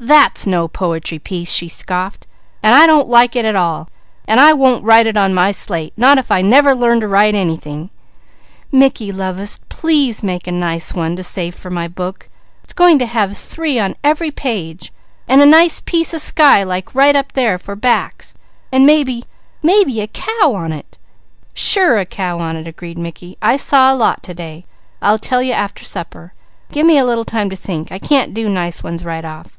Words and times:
"That's 0.00 0.46
no 0.46 0.68
po'try 0.68 1.16
piece," 1.16 1.50
she 1.50 1.68
scoffed, 1.68 2.26
"an' 2.62 2.74
I 2.74 2.86
don't 2.86 3.08
like 3.08 3.34
it 3.36 3.46
at 3.46 3.56
all, 3.56 3.88
an' 4.26 4.38
I 4.38 4.52
won't 4.52 4.84
write 4.84 5.06
it 5.06 5.16
on 5.16 5.32
my 5.32 5.50
slate; 5.50 5.94
not 5.96 6.18
if 6.18 6.30
I 6.30 6.42
never 6.42 6.74
learn 6.74 7.00
to 7.00 7.08
write 7.08 7.34
anything. 7.34 7.88
Mickey 8.70 9.10
lovest, 9.10 9.66
please 9.70 10.22
make 10.22 10.46
a 10.46 10.52
nice 10.52 10.92
one 10.92 11.16
to 11.16 11.22
save 11.22 11.54
for 11.54 11.70
my 11.70 11.88
book. 11.88 12.28
It's 12.64 12.74
going 12.74 12.98
to 12.98 13.06
have 13.06 13.34
three 13.34 13.78
on 13.78 13.96
ev'ry 14.04 14.30
page, 14.30 14.92
an' 15.26 15.40
a 15.40 15.46
nice 15.46 15.80
piece 15.80 16.12
o' 16.12 16.18
sky 16.18 16.62
like 16.64 16.94
right 16.94 17.16
up 17.16 17.32
there 17.32 17.56
for 17.56 17.74
backs, 17.74 18.34
and 18.70 18.84
mebby 18.84 19.24
mebby 19.62 20.02
a 20.02 20.06
cow 20.08 20.54
on 20.54 20.70
it!" 20.70 20.98
"Sure 21.54 21.96
a 21.98 22.04
cow 22.04 22.40
on 22.40 22.56
it," 22.58 22.66
agreed 22.68 22.98
Mickey. 22.98 23.38
"I 23.40 23.56
saw 23.56 23.90
a 23.90 23.96
lot 23.96 24.22
to 24.24 24.34
day! 24.34 24.66
I'll 25.00 25.18
tell 25.18 25.40
you 25.40 25.52
after 25.54 25.82
supper. 25.82 26.34
Gimme 26.72 26.98
a 26.98 27.06
little 27.06 27.24
time 27.24 27.48
to 27.48 27.56
think. 27.56 27.90
I 27.90 27.98
can't 27.98 28.34
do 28.34 28.50
nice 28.50 28.82
ones 28.82 29.02
right 29.06 29.24
off." 29.24 29.56